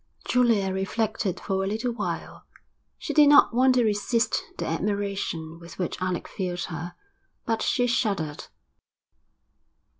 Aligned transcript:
Julia 0.27 0.73
reflected 0.73 1.39
for 1.39 1.63
a 1.63 1.67
little 1.67 1.91
while. 1.91 2.47
She 2.97 3.13
did 3.13 3.29
not 3.29 3.53
want 3.53 3.75
to 3.75 3.83
resist 3.83 4.43
the 4.57 4.65
admiration 4.65 5.59
with 5.59 5.77
which 5.77 6.01
Alec 6.01 6.27
filled 6.27 6.61
her. 6.73 6.95
But 7.45 7.61
she 7.61 7.85
shuddered. 7.85 8.47